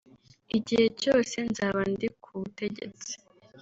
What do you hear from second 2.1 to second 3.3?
ku butegetsi